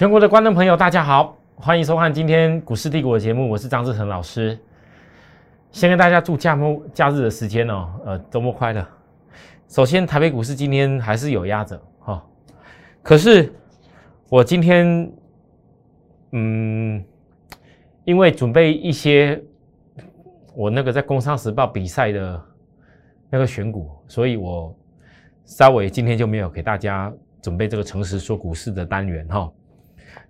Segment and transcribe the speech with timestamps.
[0.00, 4.58] 全国的观众朋友，大家好，欢迎收看今天股市帝国的节目，我是张志成老师。
[5.72, 8.82] 先跟大家祝假末假日的时间哦，呃，周末快乐。
[9.68, 12.24] 首先，台北股市今天还是有压着哈，
[13.02, 13.52] 可是
[14.30, 15.12] 我今天，
[16.32, 17.04] 嗯，
[18.04, 19.38] 因为准备一些
[20.54, 22.42] 我那个在《工商时报》比赛的
[23.28, 24.74] 那个选股，所以我
[25.44, 27.12] 稍微今天就没有给大家
[27.42, 29.52] 准备这个诚实说股市的单元哈。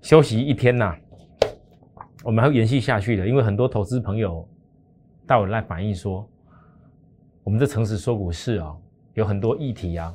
[0.03, 0.95] 休息一天呐，
[2.24, 4.47] 我们还会延续下去的，因为很多投资朋友
[5.27, 6.27] 到我来反映说，
[7.45, 8.74] 我们这诚实说股市啊。
[9.15, 10.15] 有很多议题啊，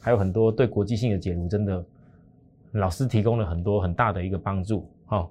[0.00, 1.84] 还有很多对国际性的解读，真的
[2.70, 4.88] 老师提供了很多很大的一个帮助。
[5.06, 5.28] 哈，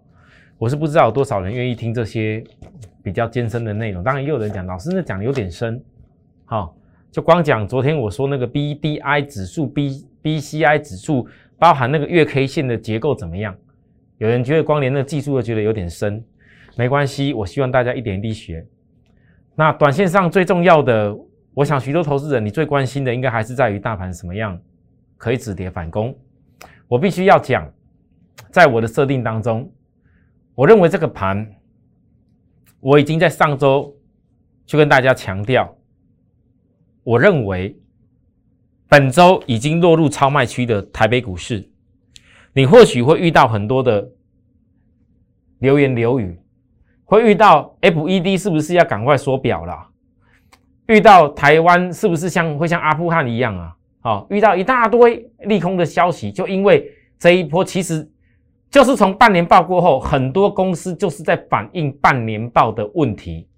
[0.57, 2.44] 我是不知道有多少人愿意听这些
[3.01, 4.03] 比较艰深的内容。
[4.03, 5.81] 当然也有人讲，老师那讲的有点深。
[6.44, 6.75] 好，
[7.09, 11.25] 就光讲昨天我说那个 B D I 指数、B B C I 指数，
[11.57, 13.55] 包含那个月 K 线的结构怎么样？
[14.17, 16.23] 有人觉得光连那技术都觉得有点深，
[16.75, 18.66] 没关系，我希望大家一点一滴学。
[19.55, 21.17] 那短线上最重要的。
[21.53, 24.59] 我想，许多投资人，你最关心的应该还是在于大盘什么样
[25.16, 26.13] 可以止跌反攻。
[26.85, 27.66] 我必须要讲，
[28.52, 29.72] 在我的设定当中，
[30.53, 31.50] 我认为这个盘，
[32.81, 33.95] 我已经在上周
[34.66, 35.73] 就跟大家强调，
[37.03, 37.79] 我认为
[38.89, 41.66] 本周已经落入超卖区的台北股市，
[42.55, 44.09] 你或许会遇到很多的
[45.59, 46.39] 流言流语，
[47.03, 49.89] 会遇到 FED 是不是要赶快缩表了？
[50.88, 53.75] 遇到台湾是不是像会像阿富汗一样啊？
[53.99, 56.89] 好，遇到一大堆利空的消息，就因为
[57.19, 58.09] 这一波，其实
[58.69, 63.49] 就是从半年报过后，很多公司就是在反映半年报的问题。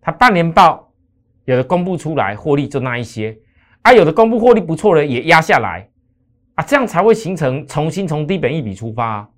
[0.00, 0.92] 它半年报
[1.46, 3.36] 有的公布出来，获利就那一些，
[3.80, 5.88] 啊，有的公布获利不错的也压下来，
[6.62, 9.06] 这样才会形成重新从低本一笔出发。
[9.06, 9.28] 啊，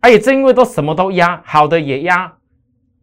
[0.00, 2.32] 而也正因为都什么都压，好的也压，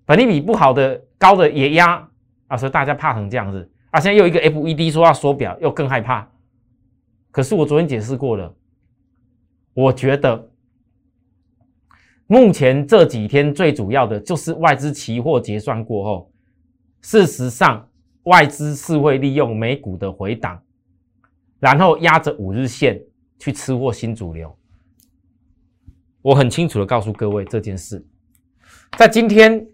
[0.06, 2.08] 本利比不好的高的也压。
[2.48, 4.00] 啊，所以大家怕成这样子啊！
[4.00, 6.26] 现在又一个 FED 说要缩表，又更害怕。
[7.30, 8.56] 可是我昨天解释过了，
[9.74, 10.50] 我觉得
[12.26, 16.32] 目前这几天最主要的就是外资期货结算过后，
[17.02, 17.86] 事实上
[18.24, 20.58] 外资是会利用美股的回档，
[21.60, 22.98] 然后压着五日线
[23.40, 24.58] 去吃货新主流。
[26.22, 28.06] 我很清楚的告诉各位这件事，
[28.98, 29.66] 在今天，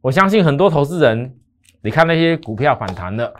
[0.00, 1.38] 我相信很多投资人。
[1.84, 3.32] 你看那些股票反弹了，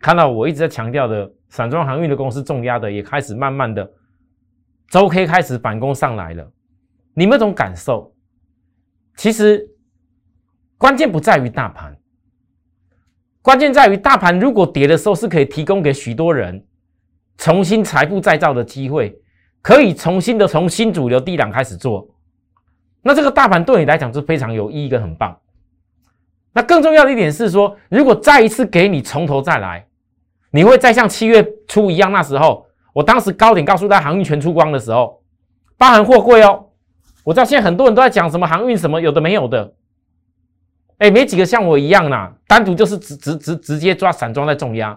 [0.00, 3.88] 看到我一直在强调的散装航运的公司重压的也开始慢慢的
[4.88, 6.52] 周 K 开始反攻上来了。
[7.14, 8.12] 你们这种感受，
[9.16, 9.64] 其实
[10.76, 11.96] 关键不在于大盘，
[13.42, 16.66] 关键在于大盘如果跌的时候是可以提供给许多人
[17.36, 19.18] 重新财富再造的机会，
[19.60, 22.08] 可以重新的从新主流低档开始做，
[23.02, 25.36] 那这个大盘对你来讲是非常有意义跟很棒。
[26.52, 29.86] 那更重要的一点是说，如果再一次给你从头再来，
[30.52, 35.20] 你会再像七月初一样，那时候我当时高点告诉大家航运全出光的时候，
[35.76, 36.66] 包含货柜哦。
[37.24, 39.74] 我知道现在很多人都在讲什么航运什么有的没有的，
[40.98, 44.96] 哎，没几个像我一样啦，单独就是直直直直接抓散装在重压。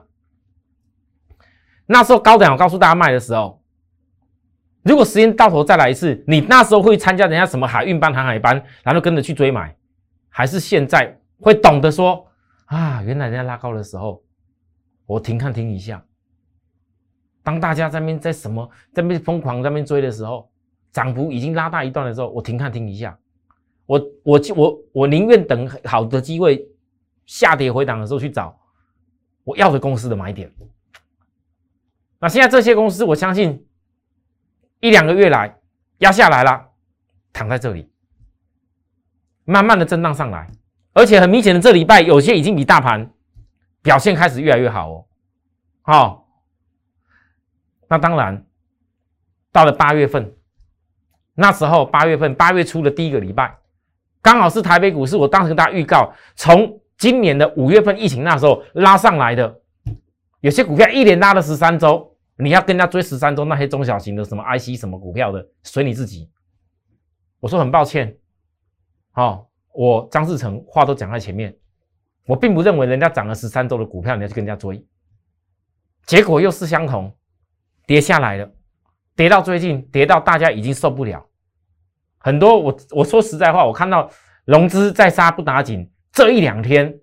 [1.87, 3.59] 那时候高点我告诉大家卖的时候，
[4.83, 9.75] 如果时间到头再来一次，你那时候会参加人家什么海运班、航海班，然后跟着去追买，
[10.29, 11.19] 还是现在？
[11.39, 12.27] 会懂得说
[12.65, 14.23] 啊，原来人家拉高的时候，
[15.05, 16.03] 我停看停一下。
[17.43, 20.49] 当大家在边在什么在边疯狂在边追的时候，
[20.91, 23.17] 涨幅已经拉大一段的时候，我停看停一下。
[23.85, 26.67] 我我我我宁愿等好的机会
[27.25, 28.59] 下跌回档的时候去找
[29.43, 30.51] 我要的公司的买点。
[32.19, 33.67] 那现在这些公司，我相信
[34.79, 35.57] 一两个月来
[35.99, 36.69] 压下来了，
[37.31, 37.91] 躺在这里，
[39.45, 40.49] 慢慢的震荡上来。
[40.93, 43.11] 而且很明显的，这礼拜有些已经比大盘
[43.83, 45.05] 表现开始越来越好哦。
[45.83, 46.27] 好，
[47.87, 48.43] 那当然
[49.51, 50.35] 到了八月份，
[51.35, 53.59] 那时候八月份八月初的第一个礼拜，
[54.23, 59.61] 刚好是台北股市，我当时跟大家预告，从今年的五月份疫情那时候拉上来的，
[60.41, 66.29] 有些股票一连拉了十三周，你要跟人家追十三周，那些中小型的什么 IC 什么股票的，随你自己。
[67.39, 68.17] 我说很抱歉，
[69.11, 69.45] 好。
[69.79, 71.55] 我张志成话都讲在前面，
[72.25, 74.83] 我并不认为人家涨了十三周的股票你要去跟人家追，
[76.07, 77.15] 结果又是相同，
[77.85, 78.51] 跌下来了，
[79.15, 81.23] 跌到最近跌到大家已经受不了，
[82.17, 84.09] 很多我我说实在话，我看到
[84.45, 86.99] 融资在杀不打紧，这一两天，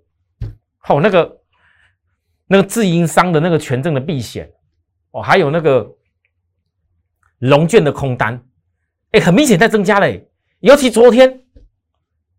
[0.88, 1.43] 哦那个
[2.46, 4.50] 那个自营商的那个权证的避险，
[5.10, 5.90] 哦还有那个
[7.38, 8.42] 融券的空单，
[9.12, 10.28] 哎，很明显在增加嘞。
[10.60, 11.42] 尤其昨天，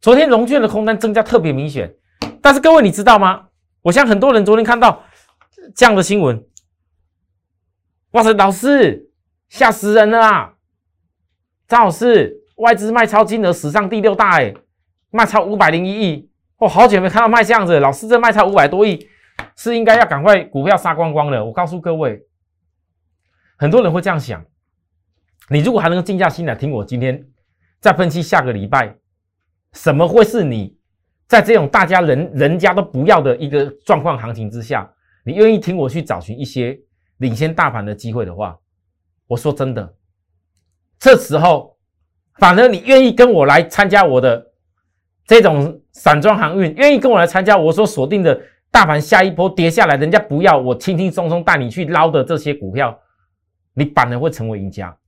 [0.01, 1.93] 昨天融券的空单增加特别明显。
[2.41, 3.47] 但是各位你知道吗？
[3.81, 5.03] 我想很多人昨天看到
[5.75, 6.43] 这样的新闻，
[8.11, 9.09] 哇塞，老师
[9.49, 10.53] 吓死人了啊！
[11.67, 14.53] 张老师，外资卖超金额史上第六大，哎，
[15.11, 17.79] 卖超五百零一亿，我好久没看到卖这样子。
[17.79, 19.07] 老师，这卖超五百多亿，
[19.55, 21.43] 是应该要赶快股票杀光光了。
[21.43, 22.21] 我告诉各位，
[23.57, 24.43] 很多人会这样想。
[25.49, 27.23] 你如果还能静下心来听我今天
[27.79, 28.95] 再分析下个礼拜，
[29.73, 30.77] 什么会是你
[31.27, 34.91] 在这种大家人人家都不要的一个状况行情之下，
[35.23, 36.79] 你愿意听我去找寻一些
[37.17, 38.57] 领先大盘的机会的话，
[39.27, 39.93] 我说真的。
[40.97, 41.77] 这时候，
[42.39, 44.51] 反而你愿意跟我来参加我的
[45.27, 48.41] 这种散装航运，愿意跟我来参加我所锁定的
[48.75, 52.99] 大盘下一波跌下来，人家不要我轻轻松松带你去捞的这些股票，
[53.73, 54.99] 你反而会成为赢家。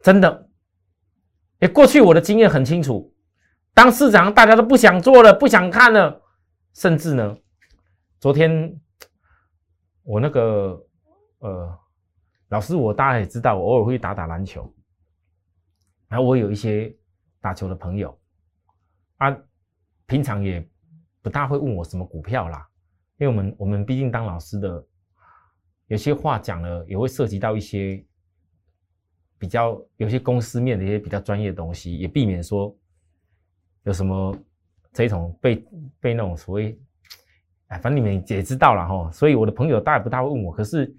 [0.00, 0.48] 真的，
[1.60, 3.14] 哎，过去我的经验很清楚，
[3.74, 6.20] 当市场大家都不想做了，不想看了，
[6.72, 7.36] 甚至呢，
[8.18, 8.76] 昨天
[10.02, 10.84] 我那个
[11.38, 11.78] 呃
[12.48, 14.68] 老师，我大家也知道，我偶尔会打打篮球。
[16.08, 16.92] 然后我有一些
[17.40, 18.18] 打球的朋友，
[19.18, 19.32] 啊，
[20.06, 20.68] 平常也
[21.24, 22.68] 不大会问我什么股票啦，
[23.16, 24.86] 因为我们我们毕竟当老师的，
[25.86, 28.04] 有些话讲了也会涉及到一些
[29.38, 32.76] 比较有些公司面的一些比较专业的东西，也避免说
[33.84, 34.36] 有什么
[34.92, 35.66] 这种被
[35.98, 36.78] 被那种所谓，
[37.68, 40.94] 哎，反正你们也知道了哈，所以我的朋友大概不大会问我，可是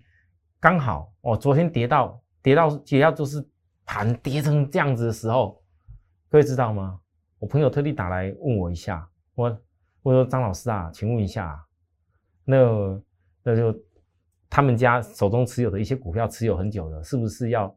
[0.59, 3.47] 刚好哦，昨天跌到跌到跌到就是。
[3.87, 5.63] 盘跌成这样子的时候，
[6.27, 6.99] 各位知道吗？
[7.37, 9.61] 我朋友特地打来问我一下，我
[10.05, 11.59] 我说张老师啊，请问一下，
[12.43, 13.01] 那
[13.41, 13.75] 那就
[14.47, 17.75] 他们家手中持有的一些股票持有很久了，是不是要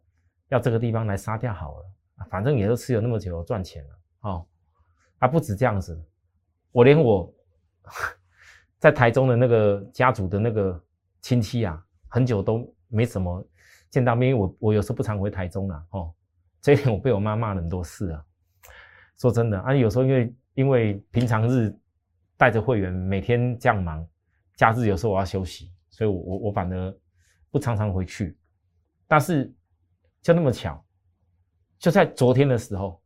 [0.51, 2.27] 要这个地方来杀掉好了？
[2.29, 4.47] 反正也都持有那么久，赚钱了哦。
[5.21, 5.99] 啊，不止这样子，
[6.71, 7.33] 我连我
[8.79, 10.79] 在台中的那个家族的那个
[11.23, 13.43] 亲戚啊，很久都没什么。
[13.89, 16.13] 见到面，因为我我有时候不常回台中了哦，
[16.61, 18.23] 这一点我被我妈骂了很多次啊。
[19.19, 21.75] 说真的啊，有时候因为因为平常日
[22.39, 24.09] 带着会员每天这样忙，
[24.55, 26.99] 假日有时候我要休息，所以我我我反而
[27.51, 28.39] 不常常回去。
[29.07, 29.53] 但是
[30.23, 30.83] 就那么巧，
[31.79, 33.03] 就在昨天的时候，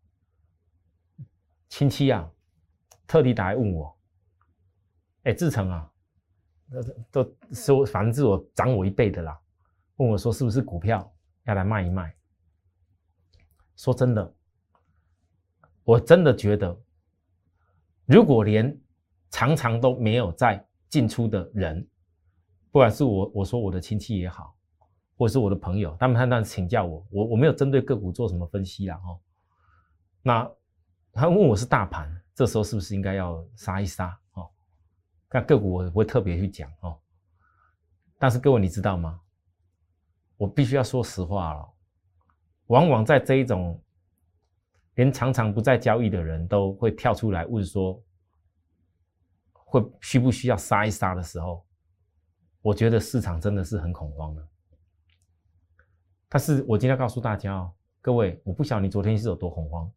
[1.68, 2.30] 亲戚啊
[3.06, 3.98] 特地打来问我，
[5.22, 5.90] 哎，志成啊，
[7.10, 9.40] 都都说反正是我长我一辈的啦。
[9.96, 11.14] 问我说：“是不是股票
[11.44, 12.14] 要来卖一卖？”
[13.76, 14.34] 说真的，
[15.84, 16.78] 我真的觉得，
[18.06, 18.78] 如果连
[19.32, 21.84] 常常都没有在进出的人，
[22.70, 24.54] 不管是我我说我的亲戚也好，
[25.16, 29.18] 或者是我的朋友，他们他那请教我，我我没有针对个股做什么分析啦哦。
[30.22, 30.48] 那
[31.12, 34.48] 他问我是大盘，这时候是不是应该要杀一杀哦？
[35.30, 36.96] 那个股我不会特别去讲哦。
[38.18, 39.18] 但是各位你知道吗？
[40.36, 41.68] 我必须要说实话了，
[42.66, 43.80] 往往在这一种
[44.94, 48.02] 连常常不在交易的人都会跳出来问说，
[49.72, 51.64] 会需不需要杀一杀的时候，
[52.60, 54.48] 我觉得市场真的是很恐慌的。
[56.28, 59.90] 但是我今天告诉大家哦，各位，我不晓得你昨天是有多恐慌，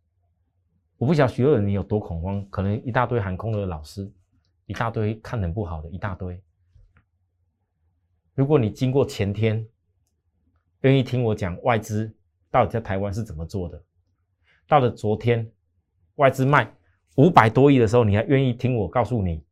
[0.97, 4.09] 我不晓得许多人你有多恐慌，可能一大堆航空的老师，
[4.65, 6.41] 一大堆看人不好的一大堆。
[8.33, 9.67] 如果你经过前天。
[10.81, 12.15] 愿意听我讲外资
[12.51, 13.83] 到底在台湾是怎么做的？
[14.67, 15.51] 到了昨天，
[16.15, 16.71] 外资卖
[17.15, 19.43] 五百多亿的时候，你还愿意听我告诉你？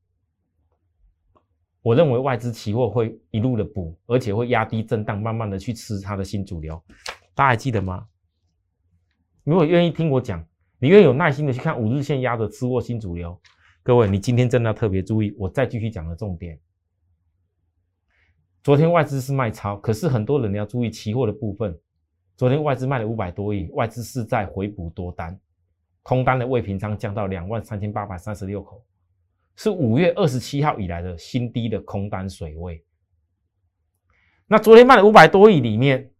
[1.83, 6.81] 我认为外资期货会一路的补，而且会压低震荡，慢慢的去吃它的新主流。
[7.35, 8.07] 大家还记得吗？
[9.43, 10.43] 如果愿意听我讲，
[10.79, 13.37] 你愿意有耐心的去看五日线压着吃货新主流，
[13.83, 16.57] 各位，你今天真的要特别注意，我再继续讲的重点。
[18.63, 21.77] 昨天外资是卖超，可是很多人要注意期货的部分。
[22.37, 25.37] 昨天外资卖了五百多亿，外资是在回补多单，
[26.01, 28.81] 空单的未平仓降到两万三千八百三十六口，
[29.55, 32.83] 是五月二十七号以来的新低的空单水位。
[34.47, 36.11] 那昨天卖了五百多亿里面，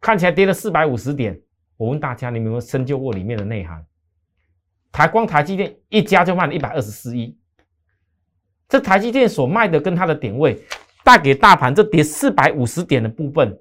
[0.00, 1.40] 看起来跌了四百五十点。
[1.76, 3.84] 我问大家，你们有没有深究过里面的内涵？
[4.90, 7.38] 台光台积电一家就卖了一百二十四亿，
[8.68, 10.62] 这台积电所卖的跟它的点位。
[11.04, 13.58] 带给大盘这跌四百五十点的部分，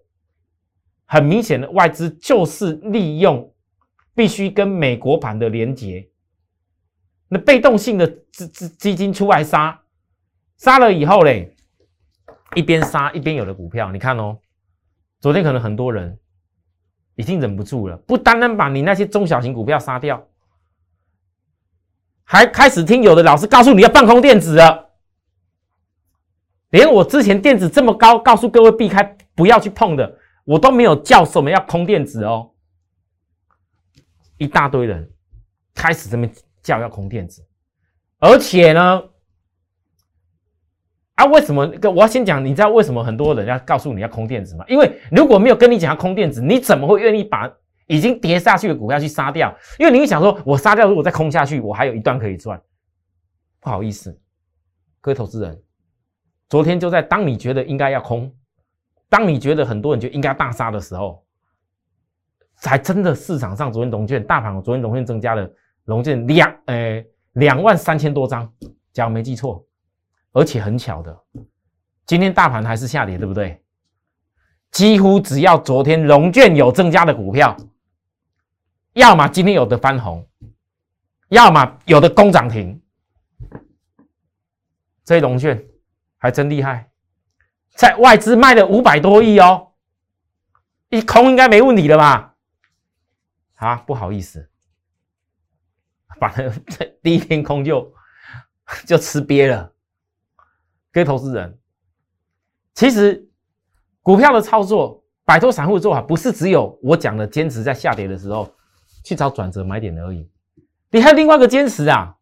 [1.08, 3.52] 很明显的外资就是利用
[4.14, 6.08] 必须跟美国盘的连接，
[7.34, 9.82] 那被动性的资资基金出来杀，
[10.58, 11.56] 杀了以后嘞，
[12.56, 14.38] 一边杀一边有的股票，你看哦，
[15.22, 16.20] 昨天可能很多人
[17.16, 20.28] 已经忍不住了，不单单把你那些中小型股票杀掉，
[22.26, 24.90] 还开始听有的老师告诉你要放空电子了。
[26.72, 32.52] 连我之前电子这么高，告诉各位避开不要去碰的，我都没有叫什么要空电子哦。
[34.38, 35.10] 一大堆人
[35.74, 36.28] 开始这么
[36.62, 37.46] 叫要空电子，
[38.20, 39.04] 而且呢，
[41.16, 41.72] 啊，为什么？
[41.84, 44.66] 我要先讲，你知道为什么很多人要告诉你要空电子吗？
[44.68, 47.52] 因为如果没有跟你讲要空电子，你怎么会愿意把
[47.88, 49.56] 已经跌下去的股票去杀掉？
[49.80, 52.62] 因为你会想说，我杀掉，如果再空下去，我还有一段可以赚。
[53.60, 54.20] 不好意思，
[55.02, 55.62] 各位投资人。
[56.50, 58.34] 昨天就在当你觉得应该要空，
[59.10, 61.24] 当你觉得很多人就应该大杀的时候，
[62.58, 65.50] 才真的市场上昨天融券大盘昨天融券增加了
[65.86, 68.52] 龙券两呃两万三千多张，
[68.94, 69.66] 假如没记错，
[70.32, 71.18] 而且很巧的，
[72.06, 73.64] 今天大盘还是下跌，对不对？
[74.72, 77.56] 几乎只要昨天龙券有增加的股票，
[78.94, 80.28] 要么今天有的翻红，
[81.30, 82.82] 要么有的攻涨停，
[85.04, 85.66] 这些龙券。
[86.24, 86.92] 还真厉害，
[87.74, 89.72] 在外资卖了五百多亿哦，
[90.90, 92.36] 一空应该没问题了吧？
[93.56, 94.51] 啊，不好意思，
[96.22, 96.54] 反正
[97.02, 97.92] 第一天空就
[98.86, 99.70] 就吃瘪了。
[100.94, 101.58] 各位投资人，
[102.76, 103.28] 其实
[104.02, 108.50] 股票的操作，摆脱散户做法，不是只有我讲的坚持在下跌的时候
[109.04, 110.30] 去找转折买点而已，
[110.92, 112.16] 你还有另外一个坚持啊，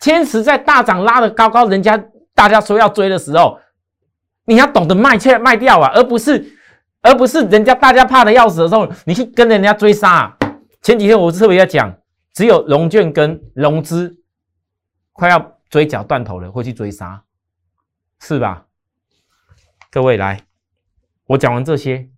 [0.00, 2.02] 坚持在大涨拉的高高，人家。
[2.36, 3.58] 大家说要追的时候，
[4.44, 6.54] 你要懂得卖却卖掉啊，而不是
[7.00, 10.36] 而不是人家大家怕的要死的时候，你去跟人家追杀。
[10.82, 11.90] 前几天我特别在讲，
[12.36, 14.22] 只有融券跟融资
[15.14, 17.24] 快要追缴断头了，会去追杀，
[18.20, 18.66] 是吧？
[19.90, 20.42] 各位来，
[21.28, 22.10] 我讲完这些，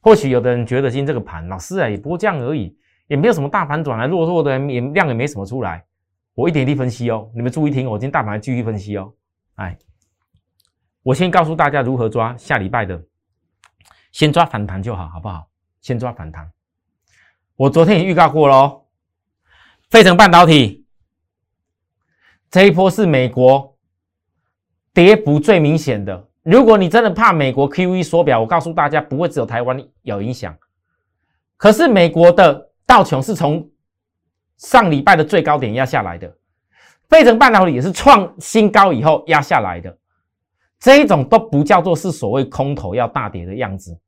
[0.00, 5.86] 或许有的人觉得今天这个盘，老师啊，也不过这样而已，也没有什么大反转来，弱弱的也量也没什么出来。
[6.34, 9.14] 我一点一滴分析哦，你们注意听，我今天大盘继续分析哦。
[9.54, 9.78] 哎，
[11.04, 13.00] 我先告诉大家如何抓下礼拜的，
[14.10, 15.48] 先抓反弹就好，好不好？
[15.80, 16.50] 先抓反弹。
[17.54, 18.79] 我昨天也预告过喽，
[19.90, 20.86] 费城半导体
[22.48, 23.76] 这一波是美国
[24.94, 26.28] 跌幅最明显的。
[26.42, 30.56] 如果你真的怕美国 Q E 缩表，我告诉大家不会只有台湾有影响。
[31.56, 33.68] 可是美国的道琼是从
[34.58, 36.32] 上礼拜的最高点压下来的。
[37.08, 39.98] 费城半导体也是创新高以后压下来的，
[40.78, 43.98] 这一种都不叫做是所谓空头要大跌的样子。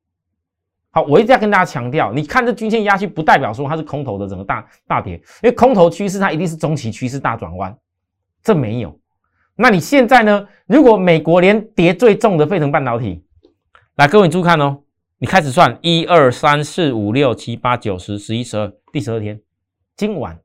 [0.95, 7.75] 好，我一直要跟大家强调，你看这均线压去，不代表说它是空头的整个大大跌，因为空头趋势它一定是中期趋势大转弯，
[8.43, 8.97] 这没有。
[9.57, 10.47] 那你现在呢？
[10.67, 13.25] 如果美国连跌最重的费城半导体，
[13.97, 14.83] 来，各位注意看哦，
[15.19, 19.41] 你开始算一二三四五六七八九十十一十二，第十二天，
[19.97, 20.39] 今晚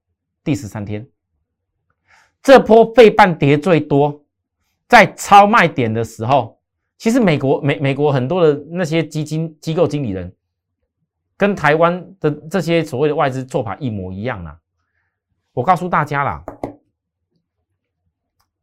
[0.43, 1.05] 第十三天。
[2.41, 4.23] 这波费半跌最多，
[4.87, 6.57] 在超卖点的时候，
[6.97, 10.31] 其实美国美美国很多的那些基金机构经理人，
[11.37, 14.59] 跟台湾的这些所谓的外资做法一模一样啊。
[15.53, 16.43] 我告诉大家啦，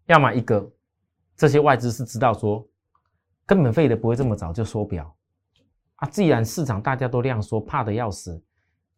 [0.06, 0.70] 要么一个
[1.36, 2.66] 这些外资是知道说，
[3.46, 5.16] 根本费的不会这么早就缩表
[5.96, 6.08] 啊。
[6.08, 8.42] 既然市场大家都量缩，怕的要死，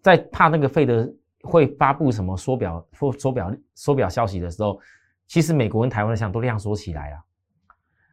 [0.01, 1.13] 在怕那个费的。
[1.43, 4.81] 会发布什么缩表或缩表缩表消息的时候，
[5.29, 7.25] 其实美国跟台湾的像都量缩起来了，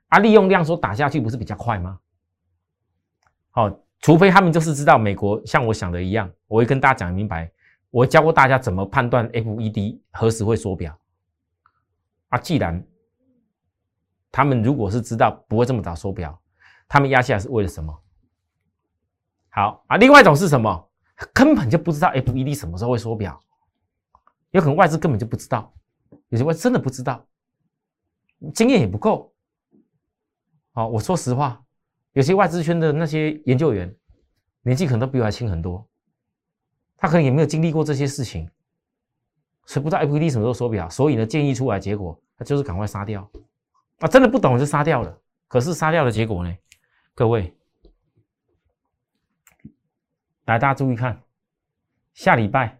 [0.10, 2.00] 啊，利用量缩打下去不是比较快吗？
[3.50, 3.72] 好，
[4.04, 7.50] 除非他们就是知道美国像我想的一样，我会跟大家讲明白，
[7.90, 11.00] 我教过大家怎么判断 FED 何时会缩表。
[12.28, 12.86] 啊，既然
[14.30, 16.38] 他们如果是知道不会这么早缩表，
[16.86, 17.98] 他们压下来是为了什么？
[19.52, 20.90] 好啊，另外一种是什么？
[21.34, 23.40] 根本就不知道 FED 什么时候会缩表，
[24.52, 25.74] 有可能外资根本就不知道，
[26.28, 27.26] 有些外资真的不知道，
[28.54, 29.34] 经验也不够。
[30.74, 31.64] 好，我说实话，
[32.14, 33.94] 有些外资圈的那些研究员，
[34.62, 35.88] 年纪可能都比我还轻很多，
[36.96, 38.50] 他可能也没有经历过这些事情，
[39.66, 43.30] 所以不知道 FED 什么时候手表，所以呢，建议出来结果，他就是赶快杀掉。
[44.00, 46.56] 啊，真的不懂就杀掉了，可是杀掉的结果呢，
[47.14, 47.54] 各位。
[50.46, 51.22] 来，大家注意看，
[52.14, 52.80] 下礼拜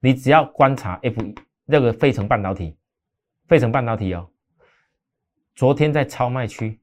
[0.00, 1.22] 你只要观察 F
[1.66, 2.74] 那个费城半导体，
[3.46, 4.30] 费城半导体哦，
[5.54, 6.80] 昨天在超卖区，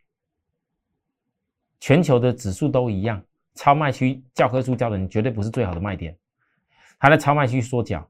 [1.83, 3.21] 全球的指数都一样，
[3.55, 6.17] 超卖区教科书教的你绝对不是最好的卖点，
[6.97, 8.09] 还在超卖区缩脚，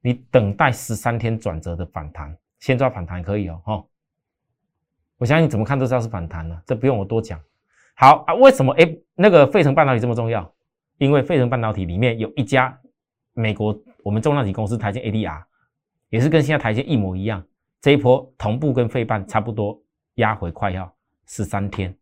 [0.00, 3.84] 你等待十三天转折的反弹，先抓反弹可以哦，哈，
[5.18, 7.40] 我相信怎么看都知道是反弹了，这不用我多讲。
[7.94, 10.52] 好啊，为什么诶那个费城半导体这么重要？
[10.98, 12.76] 因为费城半导体里面有一家
[13.34, 15.44] 美国我们重量级公司台积 ADR，
[16.08, 17.46] 也是跟现在台积一模一样，
[17.80, 19.80] 这一波同步跟费半差不多
[20.14, 20.92] 压回快要
[21.28, 21.96] 十三天。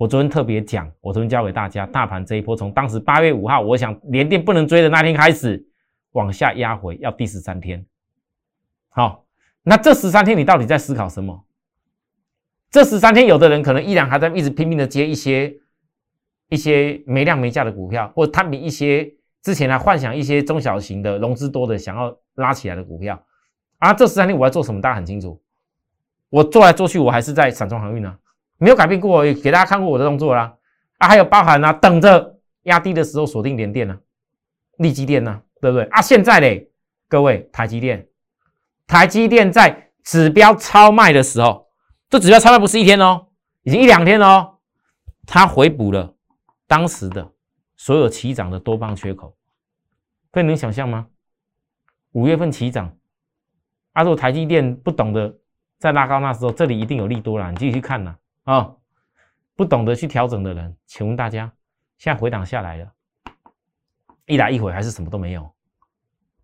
[0.00, 5.62] 我昨天特别讲，我昨天教给大家，大盘这一波从当时八月五号，我想连电不能追的那天开始
[6.12, 7.84] 往下压回，要第十三天。
[8.88, 9.26] 好，
[9.62, 11.44] 那这十三天你到底在思考什么？
[12.70, 15.54] 这十三天，有的人可能依然还在一直拼命的接一些
[16.48, 23.22] 一些没量没价的股票，或者摊平一些之前还幻想一些中小型的融资多的想要拉起来的股票。
[23.76, 24.80] 啊，这十三天我要做什么？
[24.80, 25.38] 大家很清楚。
[26.30, 28.16] 我做来做去，我还是在散装航运呢，
[28.60, 30.54] 没有改变过，也给大家看过我的动作啦。
[30.98, 33.98] 啊，还有包含啊，等着压低的时候锁定联电呢，
[34.76, 35.84] 力基电呢，对不对？
[35.86, 36.70] 啊，现在嘞，
[37.08, 38.06] 各位，台积电，
[38.86, 41.66] 台积电在指标超卖的时候。
[42.10, 43.28] 这指标超卖不是一天哦，
[43.62, 44.58] 已经一两天哦，
[45.26, 46.14] 它回补了
[46.66, 47.32] 当时的
[47.76, 49.34] 所有起涨的多方缺口，
[50.30, 51.06] 各位能想象吗？
[52.12, 52.94] 五月份起涨，
[53.92, 55.34] 啊，如果台积电不懂得
[55.78, 58.14] 在拉高那时候，这里一定有利多啦，你继续去看呐！
[58.50, 58.74] 啊
[59.54, 61.52] 不懂得去调整的人，请问大家，
[61.98, 62.92] 现在回档下来了，
[64.26, 65.54] 一来一回还是什么都没有，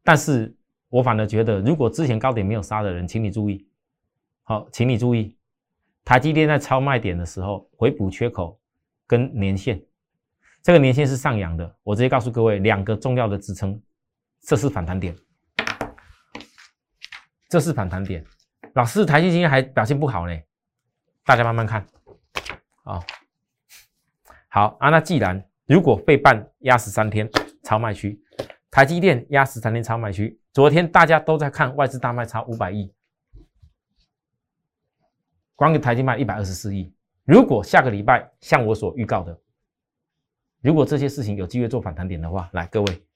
[0.05, 0.55] 但是
[0.89, 3.69] 我反而觉得，如果之前高点没有杀的人，请你注意，
[4.45, 5.37] 好，请你注意。
[6.05, 8.61] 台积电在超卖点的时候回补缺口
[9.05, 9.83] 跟年线，
[10.63, 11.77] 这个年线是上扬的。
[11.83, 13.83] 我直接告诉各位，两个重要的支撑，
[14.43, 15.17] 这是反弹点，
[17.49, 18.25] 这是反弹点。
[18.75, 20.41] 老师，台积今还表现不好呢，
[21.27, 21.85] 大家慢慢看。
[22.85, 23.05] 啊，
[24.49, 27.29] 好啊，那既然如果被办压十三天
[27.65, 28.23] 超卖区，
[28.71, 32.95] 台积电压十三天超卖区，昨天大家都在看外资大卖超五百亿。
[35.57, 36.95] 光给台积卖一百二十四亿。
[37.25, 39.37] 如果下个礼拜像我所预告的，
[40.61, 43.07] 如果这些事情有机会做反弹点的话，来各位，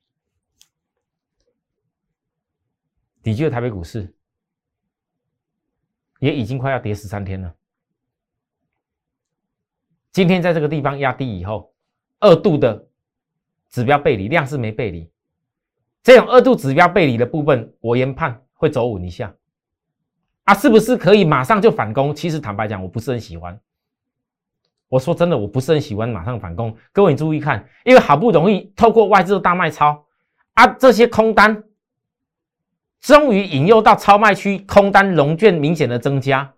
[3.22, 4.12] 你觉得台北股市
[6.18, 7.54] 也已经快要跌十三天了。
[10.12, 11.72] 今天在这个地方压低以后，
[12.18, 12.86] 二度的
[13.70, 15.10] 指标背离，量是没背离。
[16.02, 19.32] 这种二度指标背离的部分，我研判会走稳一下。
[20.44, 22.14] 啊，是不是可以马上就反攻？
[22.14, 23.58] 其实坦白讲，我不是很喜欢。
[24.88, 26.76] 我说真的，我不是很喜欢马上反攻。
[26.90, 30.04] 各位你注意看，因为好不容易透过外资的大卖超
[30.54, 31.62] 啊，这些空单
[33.00, 36.52] 终于引诱到超卖区，空单融券明显的增加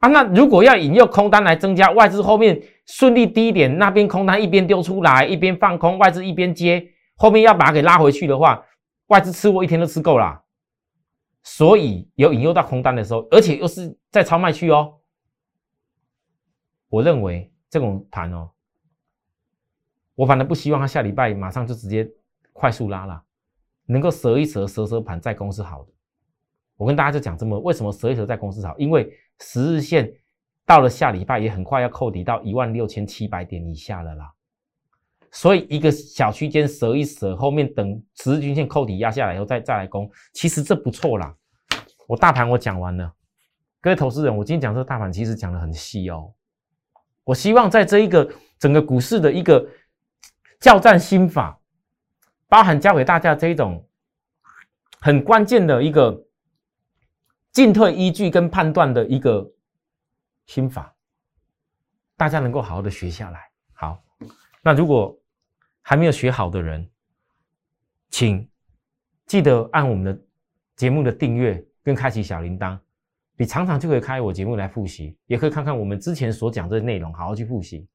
[0.00, 0.08] 啊。
[0.08, 6.86] 那如果要引诱空单来增加，外资后面顺利低一点那边空单一边丢出来，一边放空，外资一边接，
[7.16, 8.66] 后面要把它给拉回去的话，
[9.06, 10.42] 外资吃我一天都吃够了。
[11.42, 14.94] 所以有引诱到空单的时候，而且又是在超卖区哦。
[16.90, 18.50] 我认为这种盘哦，
[20.16, 22.06] 我反正不希望它下礼拜马上就直接
[22.52, 23.22] 快速拉了，
[23.86, 25.92] 能够折一折、折折盘再攻是好的。
[26.80, 28.74] 我跟大家就讲这么，为什么折一折再攻是好？
[28.78, 30.10] 因为十日线
[30.64, 34.32] 到了下礼拜也很快要扣底到一万六千七百点以下了啦。
[35.30, 41.36] 所以一个小区间折一折，后面等十日均线扣底压下来以后再再来攻，其实这不错啦。
[42.06, 43.12] 我大盘我讲完了，
[43.82, 46.32] 各位投资人，我今天讲这个大盘其实讲的很细哦。
[47.24, 48.26] 我希望在这一个
[48.58, 49.68] 整个股市的一个
[50.58, 51.60] 教战心法，
[52.48, 53.86] 包含教给大家这一种
[54.98, 56.18] 很关键的一个
[57.52, 59.50] 进退依据跟判断的一个
[60.46, 60.94] 心法，
[62.16, 63.50] 大家能够好好的学下来。
[63.72, 64.02] 好，
[64.62, 65.18] 那如果
[65.82, 66.88] 还没有学好的人，
[68.10, 68.48] 请
[69.26, 70.22] 记得按我们的
[70.76, 72.78] 节目的订阅跟开启小铃铛。
[73.36, 77.88] 你常常就可以开我节目来复习，也可以看看我们之前所讲的内容，好好去复习。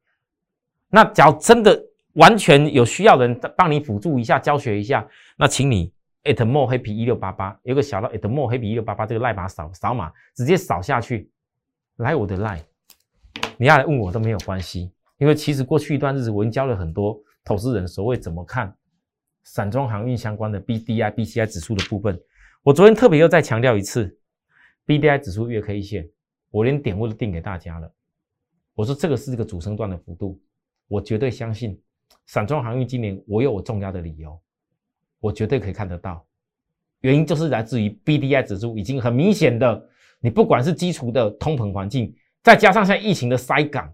[0.89, 1.79] 那假如真的
[2.13, 5.93] 完全有需要的人帮你辅助一下、教学一下，那请你
[6.25, 11.31] at more happy 一六八八有个小到 at more happy 一六八八这个赖码扫扫码，直接扫下去，
[11.95, 12.61] 来我的赖，
[13.57, 17.17] 你要来问我都没有关系，因为其实过去一段日子我已经教了很多。
[17.47, 18.75] 投资人所谓怎么看
[19.43, 22.19] 散装航运相关的 B D I B C I 指数的部分，
[22.63, 24.17] 我昨天特别又再强调一次
[24.83, 26.09] ，B D I 指数月 K 线，
[26.49, 27.93] 我连点位都定给大家了。
[28.73, 30.41] 我说这个是一个主升段的幅度，
[30.87, 31.79] 我绝对相信
[32.25, 34.41] 散装航运今年我有我重要的理由，
[35.25, 36.23] 我绝对可以看得到。
[37.01, 39.83] 原因就是来自于 B D I 指数已经很明显的，
[40.19, 43.91] 你不管是基础的通膨环境，再加上现在疫情的塞港。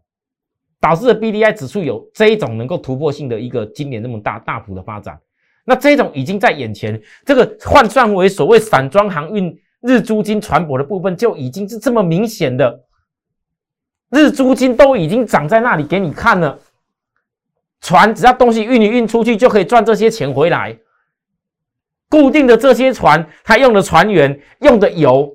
[0.81, 5.15] 导致的 B D I 指数有这一种能够突破性的一个今年那么大大幅的发展，
[5.63, 12.83] 那这种已经在眼前，这个换算为所谓散装航运日租金船舶的部分就已经是这么明显的，
[14.09, 16.57] 日租金都已经涨在那里给你看了，
[17.79, 20.75] 船只要东西运一运出去，就可以赚这些钱回来。
[22.11, 25.33] 固定的这些船，它用的船员、用的油、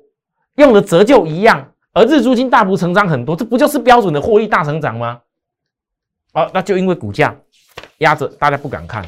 [0.57, 5.23] 用的折旧一样，而日租金大幅成长很多，这不就是标准的获利大成长吗？
[6.35, 7.35] 哦，那就因为股价
[7.99, 9.03] 压着，大家不敢看。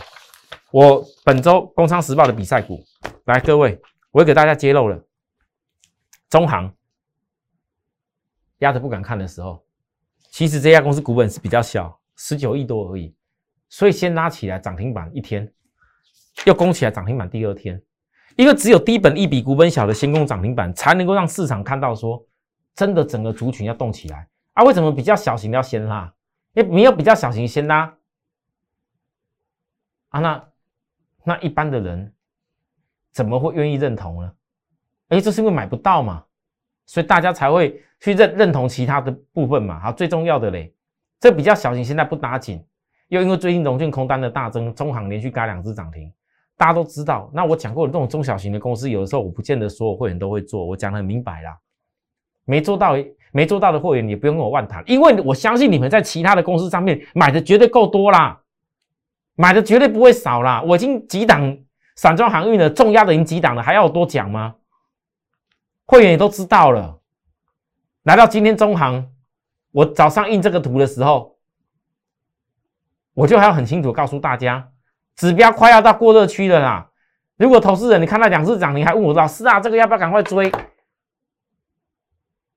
[0.71, 2.83] 我本周《工商时报》的比赛股，
[3.27, 3.79] 来各位，
[4.13, 4.99] 我给大家揭露了
[6.31, 6.73] 中行
[8.61, 9.63] 压着不敢看的时候，
[10.31, 13.15] 其实这家公司股本是比较小，十九亿多而已，
[13.69, 15.53] 所以先拉起来涨停板一天。
[16.45, 17.81] 要攻起来涨停板第二天，
[18.37, 22.25] 因为只有低本一笔股本小的先攻涨停板，才能够让市场看到说，
[22.75, 24.65] 真的整个族群要动起来啊！
[24.65, 26.13] 为什么比较小型要先拉？
[26.55, 27.95] 因为没有比较小型先拉
[30.11, 30.21] 啊？
[30.21, 30.49] 那
[31.25, 32.15] 那一般的人
[33.13, 34.33] 怎么会愿意认同呢？
[35.09, 36.25] 哎，这是因为买不到嘛，
[36.87, 39.81] 所以大家才会去认认同其他的部分嘛。
[39.81, 40.73] 好，最重要的嘞，
[41.19, 42.65] 这比较小型现在不打紧，
[43.09, 46.13] 又因为最近融券空单的大增，中行连续嘎两只涨停。
[46.59, 50.67] 大家都知道，那我讲过的这种中小型的公司，有的时候我不见得所有会员都会做。
[50.67, 51.57] 我讲的很明白啦，
[52.45, 52.97] 没做到
[53.31, 58.41] 没做到的会员，也不用跟我乱谈，因为我相信你们在其他的公司上面买的绝对够多啦，
[59.37, 60.61] 买的绝对不会少啦。
[60.63, 61.57] 我已经几档
[61.95, 64.57] 散装航运的重压的已经几档了，还要我多讲吗？
[65.87, 67.01] 会员也都知道了。
[68.03, 69.13] 来到今天中行，
[69.71, 71.39] 我早上印这个图的时候，
[73.15, 74.73] 我就还要很清楚告诉大家。
[75.19, 76.89] 指标快要到过热区了啦！
[77.37, 80.51] 如果投资人你看到两次涨停，还问我老师啊，这个要不要赶快追？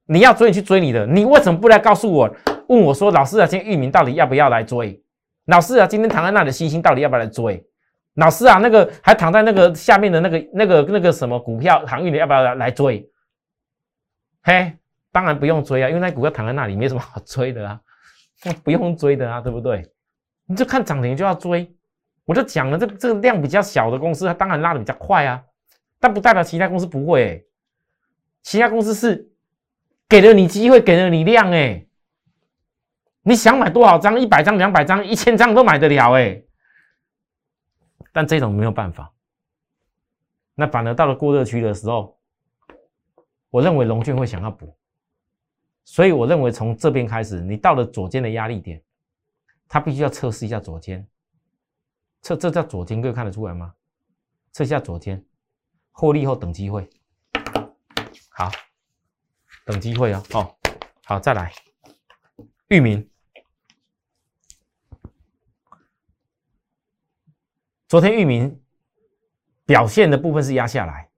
[0.05, 2.29] 你要追你去追你的，你为什么不来告诉我？
[2.67, 5.03] 问我说老师啊，今天域名到底要不要来追？
[5.45, 7.65] 老师啊，今天躺在那里的星星到底要不要来追？
[8.13, 13.09] 老师啊，那个还躺在那个下面的那个那个那个什么股票航运的要不要来来追？
[14.43, 14.71] 嘿，
[15.11, 17.79] 当然不用追啊，因为那股票躺在那里没什么好追的啊，
[18.63, 19.83] 不用追的啊，对不对？
[20.45, 21.67] 你就看涨停就要追。
[22.31, 25.43] 我就讲了，这这个量比较小的公司，它当然拉的比较快啊，
[25.99, 27.45] 但不代表其他公司不会。
[28.41, 29.29] 其他公司是
[30.07, 31.85] 给了你机会，给了你量，哎，
[33.23, 36.41] 你想买多少张，一百张、两百张、一千张都买得了，哎。
[38.13, 39.11] 但这种没有办法，
[40.55, 42.17] 那反而到了过热区的时候，
[43.49, 44.73] 我认为龙俊会想要补，
[45.83, 48.81] 所以我认为从这边开始，你到了左肩的压力点，
[49.67, 51.05] 它必须要测试一下左肩。
[52.21, 53.73] 测这叫左肩，各位看得出来吗？
[54.51, 55.23] 测一下左肩，
[55.91, 56.87] 获利后等机会，
[58.29, 58.51] 好，
[59.65, 60.23] 等机会哦。
[60.33, 60.55] 哦，
[61.05, 61.51] 好，再来，
[62.67, 63.09] 域名，
[67.87, 68.61] 昨天域名
[69.65, 71.09] 表现的部分是压下来，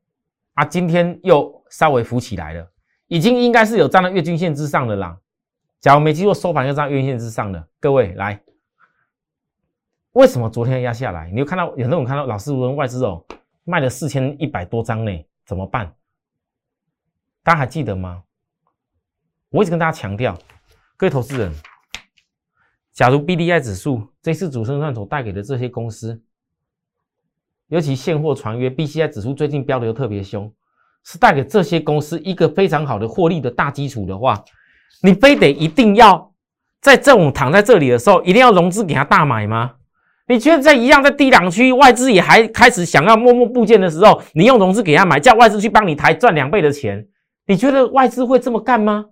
[0.54, 2.72] 啊，今天又稍微浮起来了，
[3.08, 5.20] 已经应该是有站到月均线之上的啦。
[5.82, 8.42] 假如没记错，收盘又站月均线之上的，各位来。
[10.14, 11.30] 为什么昨天压下来？
[11.32, 13.24] 你有看到有那种看到老师问外资哦，
[13.64, 15.12] 卖了四千一百多张呢，
[15.44, 15.92] 怎么办？
[17.44, 18.24] 大家还记得吗？
[19.50, 20.38] 我一直跟大家强调，
[20.98, 21.52] 各位投资人，
[22.92, 26.22] 假如 B D I 指数这次主升段所带给的这些公司，
[27.70, 30.54] 尤其现货传约 B C I 指数最近飙的又特别凶，
[31.04, 34.46] 是带给这些公司一个非常好的获利的大基础的话，
[35.02, 36.32] 你非得一定要
[36.82, 39.74] 在这种躺在这里的时候，一定要融资给他大买吗？
[40.26, 47.06] 你觉得在一样在低档区，外资也还开始想要摸摸部件的时候，你用融资给他买，叫外资去帮你抬赚两倍的钱，
[47.46, 49.08] 你觉得外资会这么干吗？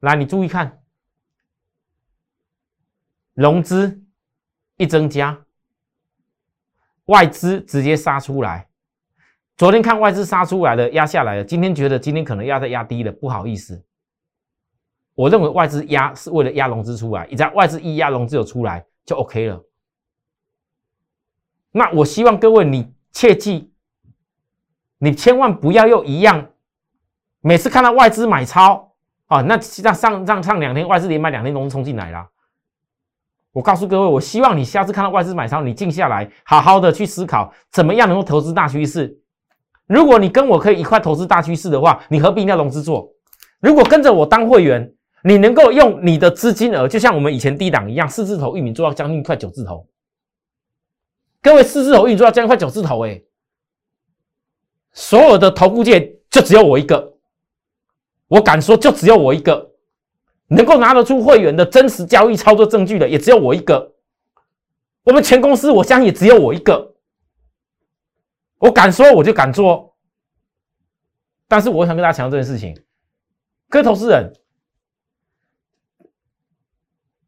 [0.00, 0.80] 来，你注意看，
[3.34, 4.02] 融资
[4.76, 5.44] 一增加，
[7.06, 8.68] 外资直接杀出来。
[9.56, 11.44] 昨天看外资杀出来了，压下来了。
[11.44, 13.84] 今天觉得今天可能压在压低了，不好意思，
[15.14, 18.84] 我认为外资压是为了压融资出来，一在外资一压融资有出来。
[19.04, 19.64] 就 OK 了。
[21.70, 23.72] 那我希望各位你切记，
[24.98, 26.50] 你千万不要又一样，
[27.40, 28.94] 每次看到外资买超
[29.26, 32.28] 啊，那上上上上两天外资连买两天融冲进来了。
[33.52, 39.18] 我告诉各位，我希望你下次看到外资买超，你静下来，好好的去思考，怎么样能够投资大趋势。
[39.86, 43.10] 如果你跟我可以一块投资大趋势的话，你何必要融资做？
[43.60, 44.94] 如果跟着我当会员。
[45.24, 49.88] 你能够用你的资金额，就像我们以前低档一样，四字头玉米做到将近快九字头。
[51.40, 53.22] 各位，四字头玉米做到将近快九字头，哎，
[54.92, 57.14] 所有的投顾界就只有我一个，
[58.26, 59.72] 我敢说就只有我一个，
[60.48, 63.94] 能够拿得出会员的真实交易操作证据的也只有我一个。
[65.04, 66.94] 我们全公司我相信也只有我一个，
[68.58, 69.94] 我敢说我就敢做。
[71.46, 72.76] 但是我想跟大家强调这件事情，
[73.68, 74.32] 各位投资人。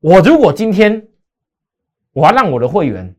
[0.04, 1.08] 我如果今天
[2.12, 3.16] 我要让我的会员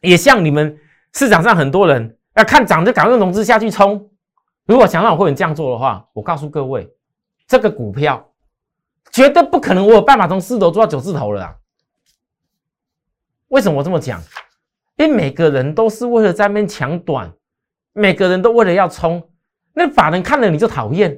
[0.00, 0.76] 也像你们
[1.12, 4.10] 市场上很多人要看涨就赶快融资下去冲，
[4.66, 6.92] 如果想让我会员这样做的话，我告诉各位，
[7.46, 8.32] 这个股票
[9.12, 11.56] 绝对不可能我有办法从四头做到九字头了啊！
[13.46, 14.20] 为什么我这么讲？
[14.96, 17.32] 因为每个人都是为了在那边抢短，
[17.92, 19.30] 每个人都为了要冲，
[19.72, 21.16] 那法人看了你就讨厌，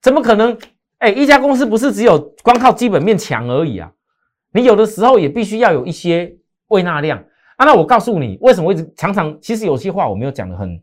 [0.00, 0.58] 怎么可能？
[1.00, 3.90] 哎，一家公司不是只有光靠基本面强而已啊，
[4.52, 6.36] 你有的时候也必须要有一些
[6.68, 7.18] 胃纳量
[7.56, 7.64] 啊。
[7.64, 10.82] 那我告诉你，为什么我一直常常，其实有些话我没有讲的很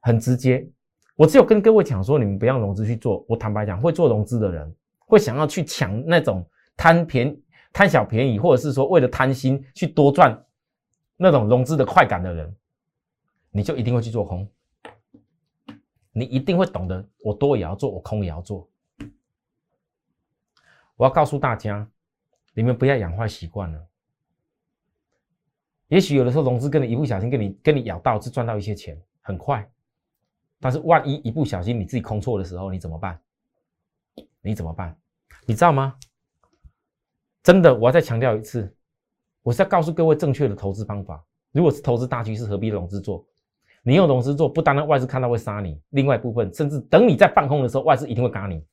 [0.00, 0.66] 很直接，
[1.14, 3.22] 我只有跟各位讲说，你们不要融资去做。
[3.28, 4.74] 我坦白讲，会做融资的人，
[5.06, 6.42] 会想要去抢那种
[6.74, 7.36] 贪便
[7.70, 10.42] 贪小便宜，或者是说为了贪心去多赚
[11.18, 12.56] 那种融资的快感的人，
[13.50, 14.48] 你就一定会去做空，
[16.12, 18.66] 你一定会懂得，我多也要做，我空也要做。
[20.96, 21.88] 我要告诉大家，
[22.54, 23.86] 你们不要养坏习惯了。
[25.88, 29.68] 也许有的时候融资跟你一不小心跟你跟你咬到，是赚到一些钱，很快。
[30.60, 33.20] 但是万一一不小心你自己空错的时候，你怎么办？
[34.40, 34.96] 你怎么办？
[35.44, 35.96] 你知道吗？
[37.42, 38.74] 真的，我要再强调一次，
[39.42, 41.22] 我是要告诉各位正确的投资方法。
[41.50, 43.26] 如果是投资大趋势，何必融资做？
[43.82, 48.64] 你用融资做，不单单外资看到会杀你，另外一部分甚至等你在放空的时候，外资一定会嘎你。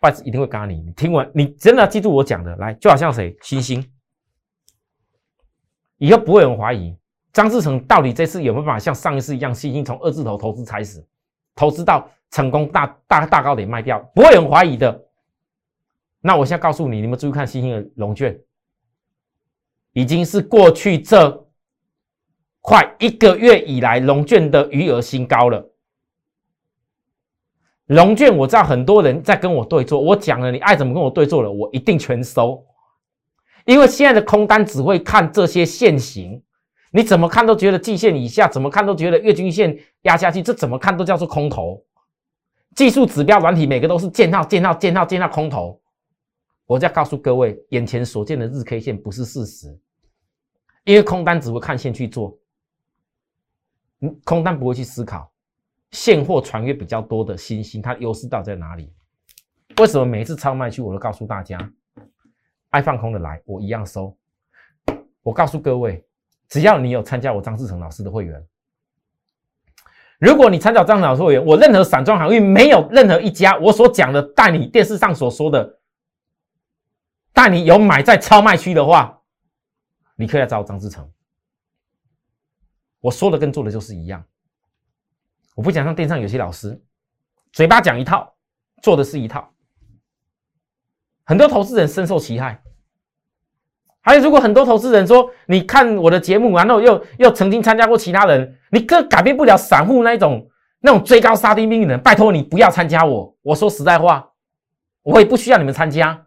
[0.00, 0.80] 外资一定会嘎你。
[0.80, 2.54] 你听完，你真的要记住我讲的。
[2.56, 3.84] 来，就好像谁，星星，
[5.98, 6.96] 以后不会有人怀疑
[7.32, 11.06] 张志成到底这次有没有办法像上一次一样，星星从二字头投资开始，
[11.54, 15.06] 投资到成功大大大高点卖掉，不会有人怀疑的。
[16.20, 18.38] 那我现在告诉你，你们注意看星星的龙卷，
[19.92, 21.48] 已经是过去这
[22.60, 25.69] 快一个月以来龙卷的余额新高了。
[27.90, 32.64] 龙卷，我知道很多人在跟我对坐，我讲了，你爱怎么跟我对坐了，我一定全收。
[33.64, 36.40] 因为现在的空单只会看这些线型，
[36.92, 41.82] 你怎么看都觉得季线以下，怎么看都觉得月均线压下去，这怎么看都叫做空头。
[42.76, 45.80] 技术指标软体每个都是见号见号见号见号空头。
[46.66, 49.76] 我再告诉各位，眼前所见的日 K 线不是事实，
[50.84, 52.38] 因为空单只会看线去做，
[54.00, 55.29] 嗯，空单不会去思考。
[55.90, 58.92] 现货传阅比较多的新兴，它优势到底在哪里？
[59.78, 61.58] 为什么每一次超卖区我都告诉大家，
[62.70, 64.16] 爱放空的来，我一样收。
[65.22, 66.04] 我告诉各位，
[66.48, 68.46] 只要你有参加我张志成老师的会员，
[70.18, 75.78] 如果你参加张老师会员，我任何散装行业没有任何一家我所讲的带你电视上所说的，
[77.32, 79.20] 带你有买在超卖区的话，
[80.16, 81.10] 你可以来找我张志成。
[83.00, 84.24] 我说的跟做的就是一样。
[85.54, 86.80] 我不想像电上有些老师，
[87.52, 88.34] 嘴巴讲一套，
[88.82, 89.52] 做的是一套，
[91.24, 92.62] 很多投资人深受其害。
[94.02, 100.48] 还有，如果很多投资人说，你看我的节目，然后又又曾经参加过其他人，你更改变不了散户那一种
[100.80, 103.36] 那种追高杀低命运的，拜托你不要参加我。
[103.42, 104.30] 我说实在话，
[105.02, 106.26] 我也不需要你们参加。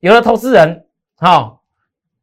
[0.00, 1.58] 有的投资人，哈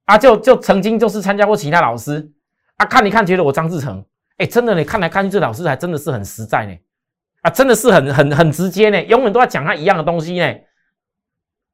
[0.05, 2.31] 啊，就就曾经就是参加过其他老师
[2.75, 4.05] 啊，看一看觉得我张志成。
[4.37, 6.75] 哎，真的，你看来看去，这老师还真的是很实在呢，
[7.41, 10.55] 啊，真的是很很很直接呢，永远都在讲他一样的东西呢。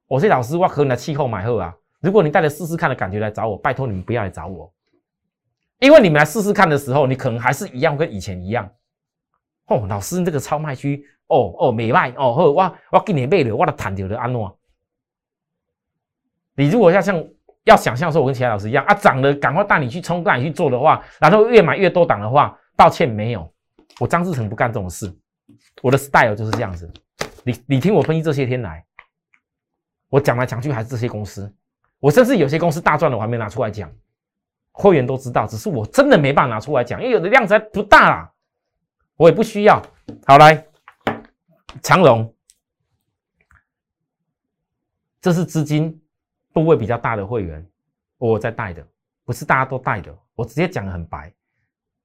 [0.07, 4.71] 我这老师，我和你的气候买后啊，如果你带着试试看的感觉来找我，拜托你们不要来找我，
[5.79, 8.69] 因为你们来试试看的时候，你可能还是一样跟以前一样。
[9.67, 14.59] 哦，老师这个超卖区，哦哦，美卖哦，好，我我给你卖了，我都谈掉的安诺。
[16.55, 17.25] 你如果要像。
[17.65, 23.53] 要想象说，我跟其他老师一样啊，涨了赶快带你去冲，带你去做的话，然后越买越多档的话，抱歉没有，
[23.99, 25.13] 我张志成不干这种事，
[25.81, 26.91] 我的 style 就是这样子。
[27.43, 28.83] 你你听我分析这些天来，
[30.09, 31.53] 我讲来讲去还是这些公司，
[31.99, 33.91] 我甚至有些公司大赚了，我还没拿出来讲，
[34.71, 38.31] 会员都知道，只是我真的没办法拿出来讲，因为有的量实在不大啦，
[39.15, 39.81] 我也不需要。
[40.25, 40.65] 好来，
[41.83, 42.33] 长荣，
[45.21, 46.01] 这是资金。
[46.51, 47.65] 部位比较大的会员，
[48.17, 48.85] 我在带的，
[49.23, 50.17] 不是大家都带的。
[50.35, 51.33] 我直接讲的很白。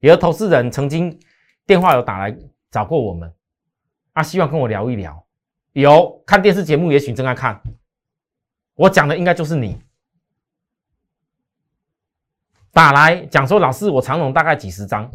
[0.01, 1.19] 有的投资人曾经
[1.65, 2.37] 电话有打来
[2.71, 3.33] 找过我们，
[4.13, 5.27] 啊，希望跟我聊一聊。
[5.73, 7.61] 有看电视节目，也许正在看。
[8.75, 9.81] 我讲的应该就是你
[12.71, 15.11] 打来讲说，老师，我长龙大概几十张，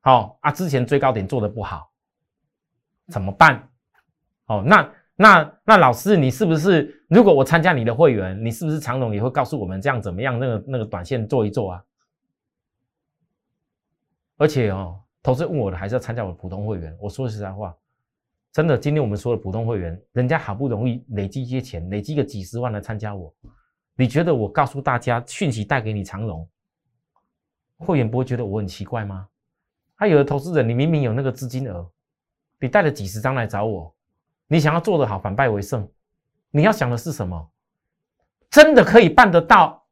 [0.00, 1.90] 好啊，之前最高点做的不好，
[3.08, 3.68] 怎么办？
[4.46, 4.90] 哦，那。
[5.16, 10.38] 那那老师，你是不是如果我参加你的会员，你是不是常总也会告诉我们这样怎么样？
[10.38, 11.84] 那个那个短线做一做啊？
[14.36, 16.96] 而且哦，投资问我的还是要参加我的普通会员。
[17.00, 17.76] 我说实在话，
[18.52, 23.32] 真的，今天我们说的普通会员，人家好不容易累积一些钱，累积个几十万来参加我，
[23.94, 26.48] 你觉得我告诉大家讯息带给你长龙，
[27.78, 29.28] 会员不会觉得我很奇怪吗？
[29.94, 31.88] 还有的投资人，你明明有那个资金额，
[32.58, 33.94] 你带了几十张来找我，
[34.48, 35.88] 你想要做得好，反败为胜，
[36.50, 37.50] 你要想的是什么？
[38.50, 39.82] 真的可以办得到？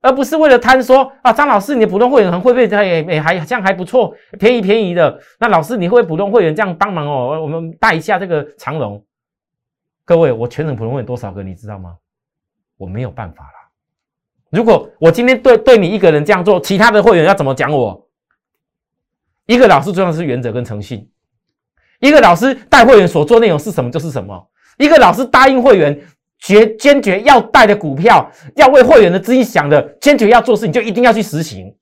[0.00, 5.20] 而不是为了贪说啊，张老师，你的普通会员会不会也也还这样还不错，便宜便宜的？
[5.38, 7.40] 那老师，你会普通会员这样帮忙哦？
[7.40, 9.04] 我们带一下这个长龙。
[10.04, 11.96] 各位，我全省普通会员多少个你知道吗？
[12.76, 13.70] 我没有办法啦。
[14.50, 18.08] 如果我今天对对你一个人这样做，其他的会员要怎么讲我？
[19.46, 21.08] 一个老师重要的是原则跟诚信。
[22.02, 24.46] 一个老师带会员所做内容是什么就是什么。
[24.76, 25.98] 一个老师答应会员。
[26.44, 31.72] 决坚决要带的股票，要为会员的资金想的，坚决要做事，你就一定要去实行。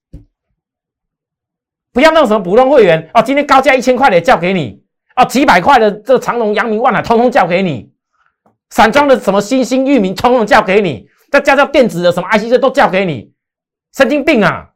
[1.94, 4.82] 不要那种什么普通会员哦，今天高价一千块的叫给你
[5.16, 7.90] 哦，几百块的这长隆、阳明、万海，通通叫给你。
[8.68, 11.08] 散装的什么新兴、域名，通通叫给你。
[11.32, 13.32] 再加上电子的什么 IC 这都叫给你。
[13.96, 14.68] 神经病啊！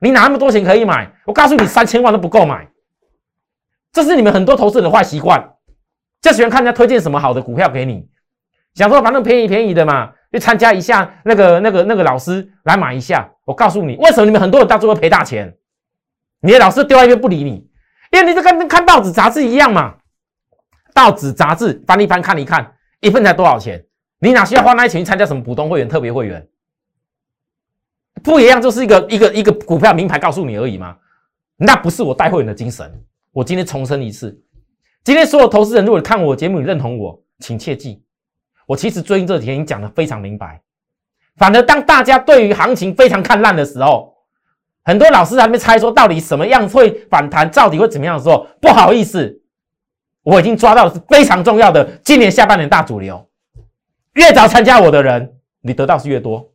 [0.00, 1.12] 你哪那么多钱可以买？
[1.26, 2.66] 我告诉你，三千万都不够买。
[3.92, 5.54] 这是你们很多投资人的坏习惯，
[6.20, 8.08] 就喜欢看人家推荐什么好的股票给你。
[8.74, 13.30] 想说反正便宜便宜的嘛，去参加一下那个那个那个老师来买一下。
[13.44, 15.54] 我告诉你，为什么你们很多人到最后赔大钱？
[16.40, 17.68] 你的老师丢一边不理你，
[18.12, 19.96] 因为你就跟看报纸杂志一样嘛。
[20.94, 23.84] 报纸杂志翻一翻看一看，一份才多少钱？
[24.20, 26.48] 你哪需要花那些钱去参加什么普通会员、特别会员？
[28.22, 30.96] 不一样，就是一个一个一个股票名牌告诉你而已嘛。
[31.56, 32.90] 那不是我带会员的精神。
[33.32, 34.38] 我今天重申一次，
[35.02, 38.04] 今天所有投资人如果看我节目你认同我，请切记。
[38.66, 40.62] 我其实最近这几天已经讲得非常明白，
[41.36, 44.14] 反而当大家对于行情非常看烂的时候，
[44.84, 49.42] 很多老师还没猜说到底什么样会反弹，到底会怎么样的时候，不好意思，
[50.22, 53.26] 我已经抓到的是非常重要的今年下半年大主流。
[54.12, 56.46] 越早参加我的人，你得到是越多。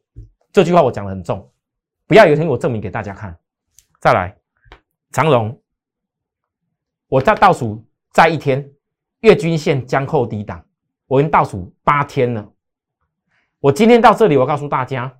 [0.53, 1.49] 这句话我讲的很重，
[2.05, 3.35] 不要有一天我证明给大家看。
[3.99, 4.35] 再来，
[5.11, 5.59] 长荣，
[7.07, 8.69] 我在倒数在一天，
[9.21, 10.63] 月均线将扣低档。
[11.07, 12.45] 我已经倒数八天了，
[13.59, 15.17] 我今天到这里，我告诉大家，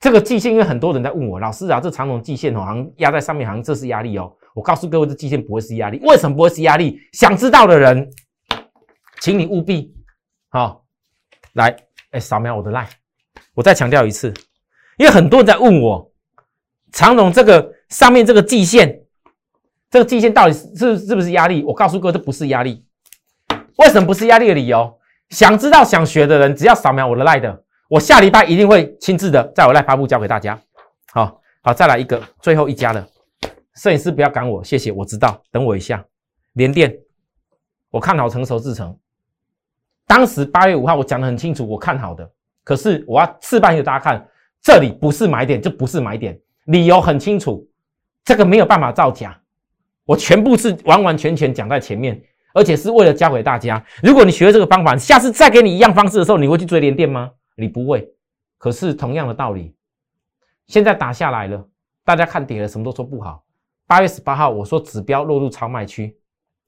[0.00, 4.34] 这个季线，因为很多人在问我，老师啊，这长龙季线好像压在上面，好像这是压力哦。
[4.54, 6.98] 我告诉各位，这季线不会是压力，为什么不会是压力？
[7.12, 8.10] 想知道的人，
[9.20, 9.94] 请你务必
[10.48, 10.86] 好
[11.52, 11.76] 来，
[12.12, 12.88] 哎，扫描我的 line。
[13.52, 14.32] 我再强调一次，
[14.96, 16.10] 因为很多人在问我，
[16.92, 19.02] 长龙这个上面这个季线，
[19.90, 21.64] 这个季线到底是是不是压力？
[21.64, 22.84] 我告诉各位，这不是压力。
[23.76, 24.98] 为什么不是压力的理由？
[25.30, 30.58] 想知道、想学的人，只要扫描我的 Line，我下礼拜一定会亲自的在我 Line 发布教给大家。
[31.12, 33.06] 好好，再来一个，最后一家了。
[33.76, 36.04] 摄影师不要赶我，谢谢，我知道，等我一下。
[36.54, 36.94] 联电，
[37.90, 38.96] 我看好成熟制成。
[40.06, 42.28] 当时八月五号我讲的很清楚，我看好的。
[42.64, 44.26] 可是我要示范给大家看，
[44.60, 47.66] 这里不是买点，这不是买点，理由很清楚，
[48.24, 49.38] 这个没有办法造假，
[50.08, 52.18] 我全部是完完全全讲在前面。
[52.54, 57.30] 而且是为了教给大家，如果你学了这个方法，下次再给你一样方式的时候，你会去追连电吗？
[57.56, 58.10] 你不会。
[58.56, 59.76] 可是同样的道理，
[60.66, 61.68] 现在打下来了，
[62.04, 63.44] 大家看跌了，什么都说不好。
[63.86, 66.16] 八月十八号我说指标落入超卖区，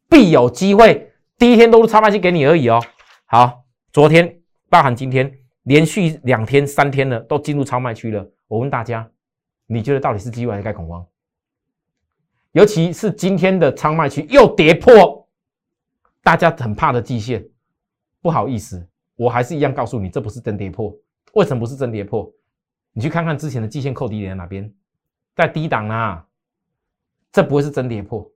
[0.08, 1.10] 必有机会。
[1.38, 2.80] 第一天落入超卖区给你而已哦。
[3.24, 8.24] 好，昨天包含今天连续两天、三天了，都进入超卖区了。
[8.46, 9.10] 我问大家，
[9.66, 11.04] 你觉得到底是机会还是该恐慌？
[12.52, 15.28] 尤其是今天的仓卖区又跌破。
[16.22, 17.42] 大家很怕的季线，
[18.20, 18.86] 不好意思，
[19.16, 20.94] 我还是一样告诉你，这不是真跌破。
[21.32, 22.30] 为什么不是真跌破？
[22.92, 24.70] 你去看看之前的季线扣底点在哪边，
[25.34, 26.26] 在低档啊，
[27.32, 28.28] 这不会是真跌破。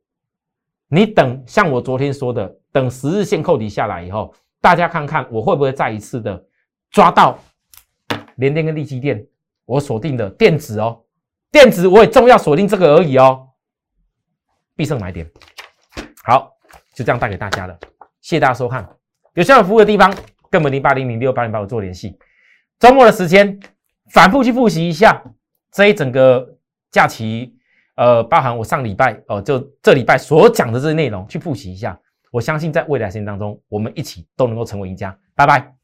[0.89, 6.43] 你等，像我昨天说的，等十日线扣底下来以后，大家看看我会不会再一次的
[6.91, 7.39] 抓到
[8.37, 9.27] 联电跟利基电，
[9.67, 11.03] 我锁定的电子哦，
[11.51, 13.49] 电子我也重要锁定这个而已哦，
[14.77, 15.31] 必胜买点，
[16.25, 16.53] 好。
[16.95, 17.77] 就这样带给大家了，
[18.21, 18.89] 谢谢大家收看。
[19.33, 20.15] 有需要服务的地方，
[20.49, 22.17] 跟我们零八零零六八零八五做联系。
[22.79, 23.59] 周末的时间，
[24.13, 25.21] 反复去复习一下
[25.73, 26.57] 这一整个
[26.93, 27.53] 假期，
[27.97, 31.99] 呃，包含我上礼拜哦，就这礼拜所讲的这些内容，去复习一下。
[32.31, 35.19] 我相信在未来时间当中，我们一起都能够成为赢家。
[35.35, 35.84] 拜拜。